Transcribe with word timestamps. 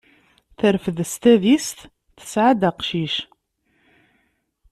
Terfed 0.59 0.97
s 1.11 1.13
tadist, 1.21 1.77
tesɛa-d 2.17 2.61
aqcic. 2.69 3.15